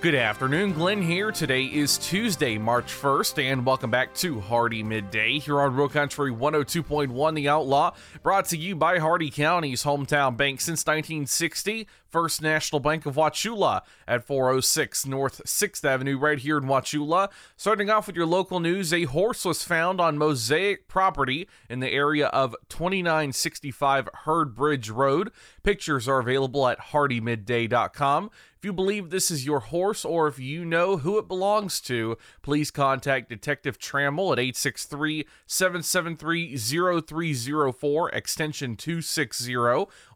[0.00, 1.30] Good afternoon, Glenn here.
[1.30, 6.32] Today is Tuesday, March 1st, and welcome back to Hardee Midday here on Real Country
[6.32, 7.90] 102.1 The Outlaw,
[8.22, 13.82] brought to you by Hardee County's hometown bank since 1960, First National Bank of Wauchula
[14.06, 17.30] at 406 North 6th Avenue, right here in Wauchula.
[17.56, 21.92] Starting off with your local news, a horse was found on Mosaic property in the
[21.92, 25.30] area of 2965 Herd Bridge Road.
[25.62, 28.30] Pictures are available at hardeemidday.com.
[28.60, 32.18] If you believe this is your horse or if you know who it belongs to,
[32.42, 39.56] please contact Detective Trammell at 863 773 0304, extension 260,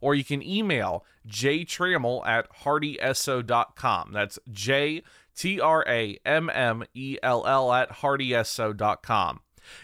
[0.03, 1.84] or you can email jtrammell
[2.25, 4.13] at hardeeso.com.
[4.13, 5.03] That's J
[5.37, 9.41] T R A M M E L L at hardeeso.com.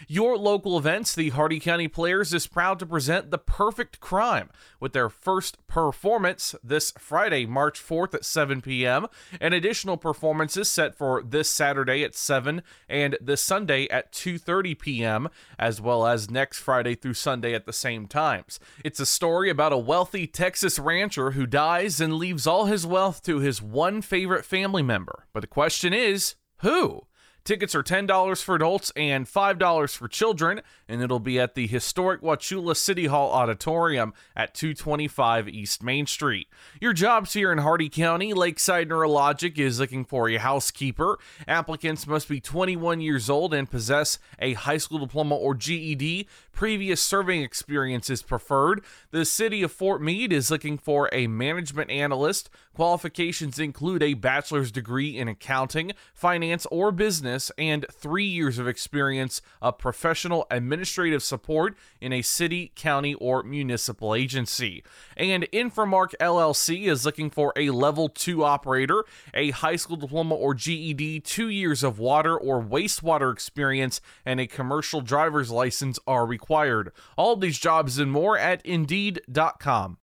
[0.07, 4.93] Your local events, the Hardee County Players is proud to present The Perfect Crime with
[4.93, 9.07] their first performance this Friday, March 4th at 7 p.m.,
[9.39, 15.29] and additional performances set for this Saturday at 7 and this Sunday at 2:30 p.m.,
[15.57, 18.59] as well as next Friday through Sunday at the same times.
[18.83, 23.23] It's a story about a wealthy Texas rancher who dies and leaves all his wealth
[23.23, 25.27] to his one favorite family member.
[25.33, 27.03] But the question is, who?
[27.43, 32.21] Tickets are $10 for adults and $5 for children, and it'll be at the historic
[32.21, 36.49] Wauchula City Hall Auditorium at 225 East Main Street.
[36.81, 41.17] Your jobs here in Hardee County, Lakeside Neurologic is looking for a housekeeper.
[41.47, 46.27] Applicants must be 21 years old and possess a high school diploma or GED.
[46.51, 48.83] Previous serving experience is preferred.
[49.11, 52.49] The city of Fort Meade is looking for a management analyst.
[52.73, 59.41] Qualifications include a bachelor's degree in accounting, finance, or business, and three years of experience
[59.61, 60.45] of professional
[60.81, 64.83] administrative support in a city, county, or municipal agency.
[65.15, 70.55] And Inframark LLC is looking for a level two operator, a high school diploma or
[70.55, 76.91] GED, two years of water or wastewater experience, and a commercial driver's license are required.
[77.15, 80.00] All these jobs and more at Indeed.com.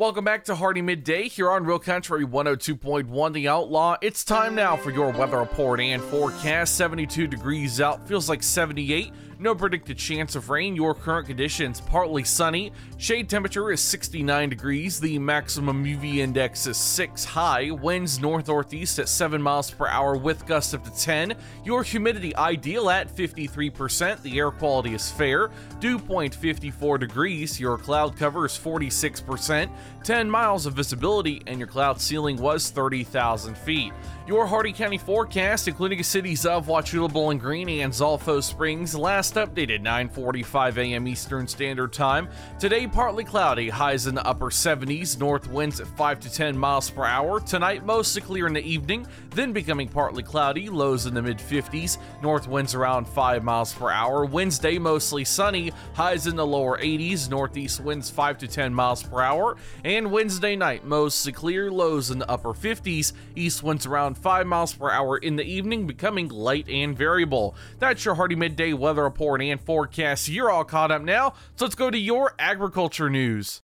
[0.00, 3.98] Welcome back to Hardee Midday here on Real Country 102.1 The Outlaw.
[4.00, 6.78] It's time now for your weather report and forecast.
[6.78, 9.12] 72 degrees out, feels like 78.
[9.40, 10.76] No predicted chance of rain.
[10.76, 12.72] Your current conditions partly sunny.
[12.98, 15.00] Shade temperature is 69 degrees.
[15.00, 17.70] The maximum UV index is 6 high.
[17.70, 21.34] Winds north northeast at 7 miles per hour with gusts up to 10.
[21.64, 24.20] Your humidity ideal at 53%.
[24.20, 25.48] The air quality is fair.
[25.78, 27.58] Dew point 54 degrees.
[27.58, 29.70] Your cloud cover is 46%.
[30.04, 33.94] 10 miles of visibility, and your cloud ceiling was 30,000 feet.
[34.30, 39.34] Your Hardee County forecast, including the cities of Wauchula, Bowling Green, and Zolfo Springs, last
[39.34, 41.08] updated 9:45 a.m.
[41.08, 42.28] Eastern Standard Time.
[42.60, 46.88] Today, partly cloudy, highs in the upper 70s, north winds at 5 to 10 miles
[46.90, 47.40] per hour.
[47.40, 51.98] Tonight, mostly clear in the evening, then becoming partly cloudy, lows in the mid 50s,
[52.22, 54.24] north winds around 5 miles per hour.
[54.24, 59.22] Wednesday, mostly sunny, highs in the lower 80s, northeast winds 5 to 10 miles per
[59.22, 59.56] hour.
[59.84, 64.74] And Wednesday night, mostly clear, lows in the upper 50s, east winds around 5 miles
[64.74, 67.54] per hour in the evening, becoming light and variable.
[67.78, 70.28] That's your Hardee midday weather report and forecast.
[70.28, 73.62] You're all caught up now, so let's go to your agriculture news.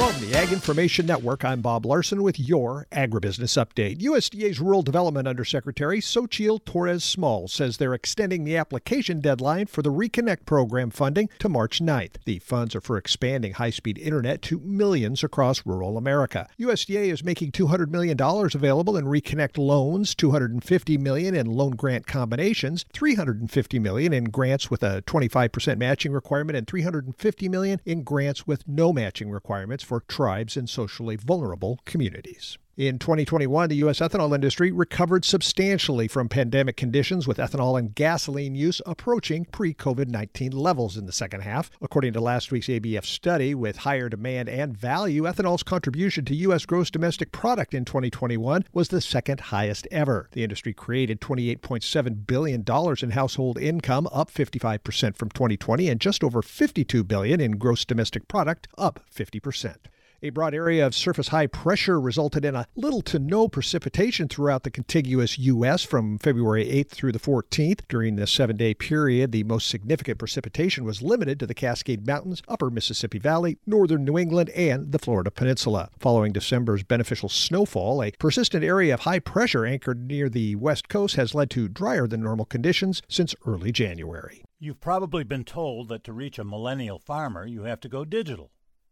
[0.00, 4.00] From the Ag Information Network, I'm Bob Larson with your Agribusiness Update.
[4.00, 9.92] USDA's Rural Development Undersecretary Xochitl Torres Small says they're extending the application deadline for the
[9.92, 12.14] Reconnect program funding to March 9th.
[12.24, 16.48] The funds are for expanding high speed internet to millions across rural America.
[16.58, 22.86] USDA is making $200 million available in Reconnect loans, 250 million in loan grant combinations,
[22.94, 28.66] 350 million in grants with a 25% matching requirement, and 350 million in grants with
[28.66, 32.56] no matching requirements for tribes and socially vulnerable communities.
[32.80, 34.00] In 2021, the U.S.
[34.00, 40.08] ethanol industry recovered substantially from pandemic conditions, with ethanol and gasoline use approaching pre COVID
[40.08, 41.70] 19 levels in the second half.
[41.82, 46.64] According to last week's ABF study, with higher demand and value, ethanol's contribution to U.S.
[46.64, 50.30] gross domestic product in 2021 was the second highest ever.
[50.32, 52.64] The industry created $28.7 billion
[53.02, 58.26] in household income, up 55% from 2020, and just over 52 billion in gross domestic
[58.26, 59.76] product, up 50%.
[60.22, 64.64] A broad area of surface high pressure resulted in a little to no precipitation throughout
[64.64, 65.82] the contiguous U.S.
[65.82, 67.80] from February 8th through the 14th.
[67.88, 72.42] During this seven day period, the most significant precipitation was limited to the Cascade Mountains,
[72.48, 75.88] upper Mississippi Valley, northern New England, and the Florida Peninsula.
[75.98, 81.16] Following December's beneficial snowfall, a persistent area of high pressure anchored near the west coast
[81.16, 84.44] has led to drier than normal conditions since early January.
[84.58, 88.50] You've probably been told that to reach a millennial farmer, you have to go digital.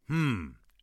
[0.09, 0.53] Hmm.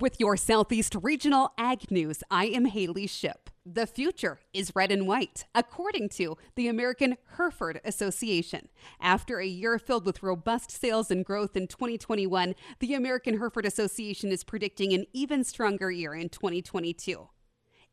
[0.00, 3.50] With your Southeast Regional Ag News, I am Haley Ship.
[3.66, 8.68] The future is red and white, according to the American Hereford Association.
[9.00, 14.30] After a year filled with robust sales and growth in 2021, the American Hereford Association
[14.30, 17.28] is predicting an even stronger year in 2022.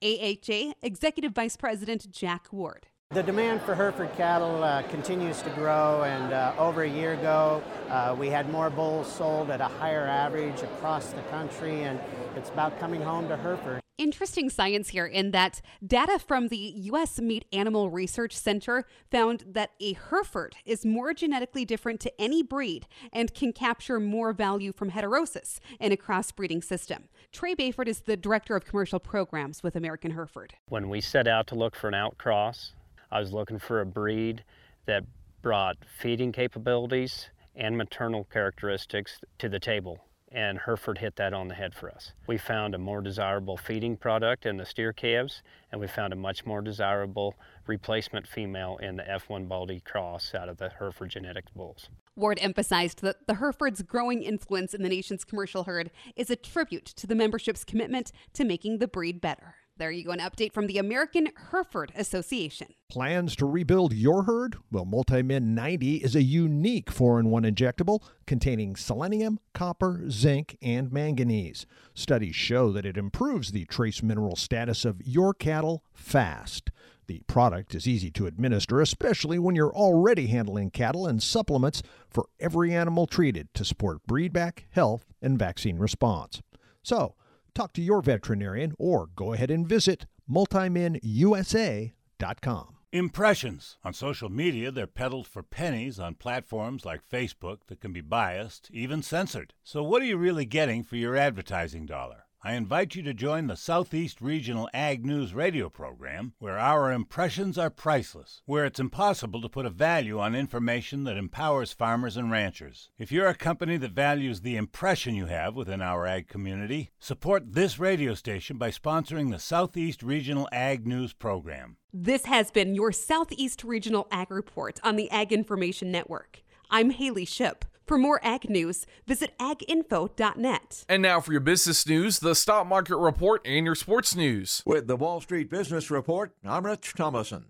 [0.04, 2.86] AHA Executive Vice President Jack Ward.
[3.16, 7.64] The demand for Hereford cattle uh, continues to grow, and uh, over a year ago,
[7.88, 11.98] uh, we had more bulls sold at a higher average across the country, and
[12.36, 13.80] it's about coming home to Hereford.
[13.98, 17.22] interesting science here in that data from the U.S.
[17.22, 22.86] Meat Animal Research Center found that a Hereford is more genetically different to any breed
[23.14, 27.06] and can capture more value from heterosis in a crossbreeding system.
[27.32, 30.56] Trey Bayford is the director of commercial programs with American Hereford.
[30.68, 32.72] When we set out to look for an outcross,
[33.12, 34.44] I was looking for a breed
[34.86, 35.04] that
[35.42, 40.00] brought feeding capabilities and maternal characteristics to the table
[40.36, 42.12] and Hereford hit that on the head for us.
[42.28, 46.18] We found a more desirable feeding product in the steer calves, and we found a
[46.18, 47.36] much more desirable
[47.68, 51.90] replacement female in the F1 Baldy cross out of the Hereford genetics bulls.
[52.18, 56.86] Ward emphasized that the Hereford's growing influence in the nation's commercial herd is a tribute
[56.86, 59.56] to the membership's commitment to making the breed better.
[59.78, 62.68] There you go, an update from the American Hereford Association.
[62.88, 64.56] Plans to rebuild your herd?
[64.72, 70.94] Well, Multimin 90 is a unique 4 in 1 injectable containing selenium, copper, zinc, and
[70.94, 71.66] manganese.
[71.94, 76.72] Studies show that it improves the trace mineral status of your cattle fast.
[77.08, 82.30] The product is easy to administer, especially when you're already handling cattle and supplements for
[82.40, 86.42] every animal treated to support breedback, health, and vaccine response.
[86.82, 87.16] So,
[87.56, 92.76] talk to your veterinarian or go ahead and visit multiminusa.com.
[92.92, 93.78] Impressions.
[93.84, 98.70] On social media, they're peddled for pennies on platforms like Facebook that can be biased,
[98.72, 99.54] even censored.
[99.64, 102.25] So, what are you really getting for your advertising dollar?
[102.46, 107.58] I invite you to join the Southeast Regional Ag News radio program, where our impressions
[107.58, 112.30] are priceless, where it's impossible to put a value on information that empowers farmers and
[112.30, 112.92] ranchers.
[113.00, 117.54] If you're a company that values the impression you have within our ag community, support
[117.54, 121.78] this radio station by sponsoring the Southeast Regional Ag News program.
[121.92, 126.44] This has been your Southeast Regional Ag Report on the Ag Information Network.
[126.70, 127.66] I'm Haley Ship.
[127.86, 130.86] For more ag news, visit aginfo.net.
[130.90, 134.64] And now for your business news, the stock market report, and your sports news.
[134.66, 137.46] With the Wall Street Business Report, I'm Rich Thomason.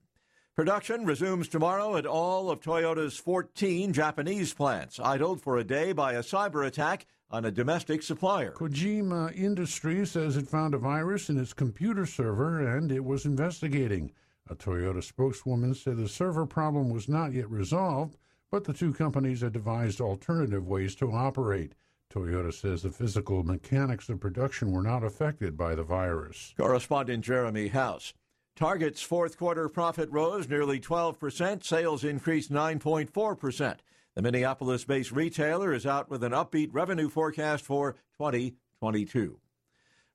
[0.53, 6.13] Production resumes tomorrow at all of Toyota's 14 Japanese plants, idled for a day by
[6.13, 8.51] a cyber attack on a domestic supplier.
[8.51, 14.11] Kojima Industries says it found a virus in its computer server and it was investigating.
[14.49, 18.17] A Toyota spokeswoman said the server problem was not yet resolved,
[18.55, 21.73] but the two companies have devised alternative ways to operate.
[22.09, 26.53] Toyota says the physical mechanics of production were not affected by the virus.
[26.55, 28.13] Correspondent Jeremy House.
[28.55, 33.75] Target's fourth quarter profit rose nearly 12%, sales increased 9.4%.
[34.15, 39.37] The Minneapolis based retailer is out with an upbeat revenue forecast for 2022.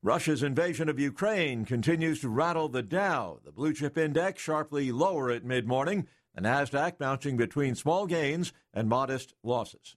[0.03, 3.39] Russia's invasion of Ukraine continues to rattle the Dow.
[3.45, 8.53] The blue chip index sharply lower at mid morning the NASDAQ bouncing between small gains
[8.73, 9.97] and modest losses.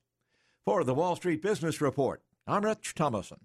[0.65, 3.39] For the Wall Street Business Report, I'm Rich Thomason.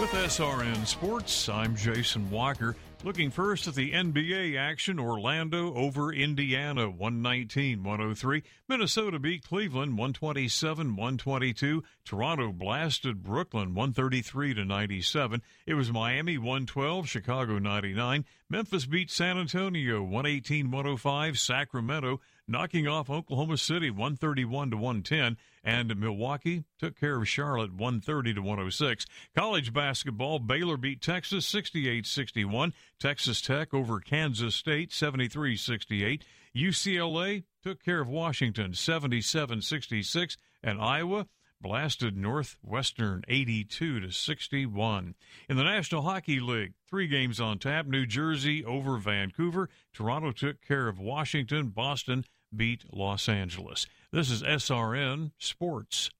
[0.00, 2.74] With SRN Sports, I'm Jason Walker.
[3.04, 8.44] Looking first at the NBA action, Orlando over Indiana 119 103.
[8.68, 11.82] Minnesota beat Cleveland 127 122.
[12.04, 15.42] Toronto blasted Brooklyn 133 to 97.
[15.66, 18.24] It was Miami 112, Chicago 99.
[18.48, 21.38] Memphis beat San Antonio 118 105.
[21.40, 28.34] Sacramento knocking off Oklahoma City 131 to 110 and Milwaukee took care of Charlotte 130
[28.34, 29.06] to 106.
[29.34, 36.22] College basketball, Baylor beat Texas 68-61, Texas Tech over Kansas State 73-68,
[36.56, 41.26] UCLA took care of Washington 77-66 and Iowa
[41.62, 45.14] blasted Northwestern 82 to 61.
[45.48, 47.86] In the National Hockey League, three games on tap.
[47.86, 49.70] New Jersey over Vancouver.
[49.92, 51.68] Toronto took care of Washington.
[51.68, 53.86] Boston beat Los Angeles.
[54.10, 56.10] This is SRN Sports.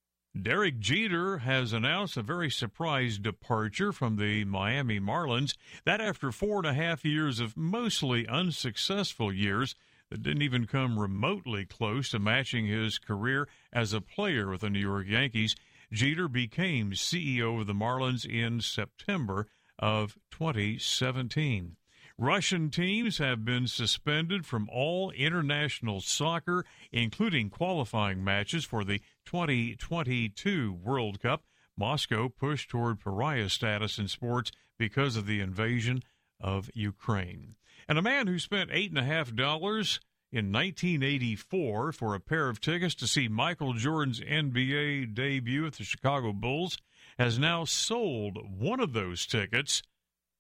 [0.41, 5.57] Derek Jeter has announced a very surprise departure from the Miami Marlins.
[5.85, 9.75] That after four and a half years of mostly unsuccessful years
[10.13, 14.69] that didn't even come remotely close to matching his career as a player with the
[14.69, 15.57] New York Yankees,
[15.91, 19.47] Jeter became CEO of the Marlins in September
[19.79, 21.77] of 2017.
[22.19, 30.75] Russian teams have been suspended from all international soccer, including qualifying matches for the 2022
[30.75, 31.45] World Cup.
[31.75, 36.03] Moscow pushed toward pariah status in sports because of the invasion
[36.39, 37.55] of Ukraine.
[37.89, 40.01] And a man who spent $8.5
[40.33, 45.85] in 1984 for a pair of tickets to see Michael Jordan's NBA debut at the
[45.85, 46.79] Chicago Bulls
[47.19, 49.83] has now sold one of those tickets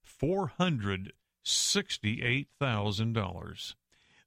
[0.02, 1.12] 400
[1.44, 3.74] $68,000.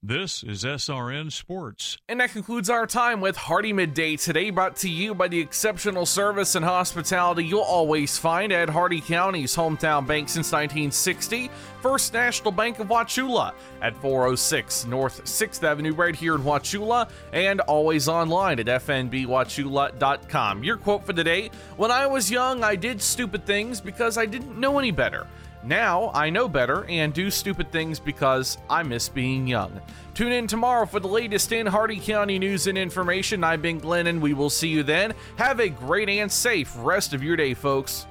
[0.08, 1.98] This is SRN Sports.
[2.08, 6.06] And that concludes our time with Hardee Midday today, brought to you by the exceptional
[6.06, 11.50] service and hospitality you'll always find at Hardee County's hometown bank since 1960,
[11.82, 17.62] First National Bank of Wauchula at 406 North 6th Avenue, right here in Wauchula, and
[17.62, 20.64] always online at fnbwauchula.com.
[20.64, 24.28] Your quote for the day When I was young, I did stupid things because I
[24.28, 25.26] didn't know any better.
[25.64, 29.82] Now I know better and do stupid things because I miss being young.
[30.14, 33.44] Tune in tomorrow for the latest in Hardee County news and information.
[33.44, 35.14] I've been Glenn, and we will see you then.
[35.38, 38.06] Have a great and safe rest of your day, folks.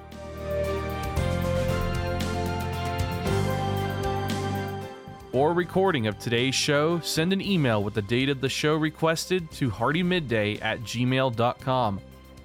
[5.35, 9.51] For recording of today's show, send an email with the date of the show requested
[9.53, 12.01] to hardeemidday at gmail.com.